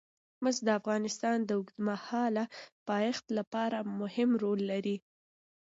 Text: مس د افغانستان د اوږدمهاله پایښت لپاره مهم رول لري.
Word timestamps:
مس 0.43 0.57
د 0.65 0.69
افغانستان 0.79 1.37
د 1.45 1.49
اوږدمهاله 1.57 2.43
پایښت 2.89 3.25
لپاره 3.37 3.77
مهم 3.99 4.29
رول 4.43 4.59
لري. 4.71 4.97